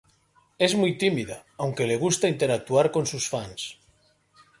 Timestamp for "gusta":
1.95-2.27